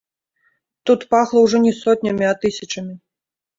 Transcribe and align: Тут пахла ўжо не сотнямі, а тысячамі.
Тут 0.91 1.05
пахла 1.11 1.39
ўжо 1.45 1.61
не 1.67 1.73
сотнямі, 1.83 2.25
а 2.33 2.35
тысячамі. 2.49 2.93